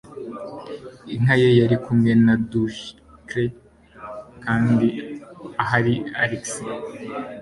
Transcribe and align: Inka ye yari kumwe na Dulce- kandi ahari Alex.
Inka 1.13 1.33
ye 1.41 1.49
yari 1.59 1.75
kumwe 1.83 2.11
na 2.25 2.33
Dulce- 2.49 3.41
kandi 4.43 4.87
ahari 5.63 5.93
Alex. 6.23 6.43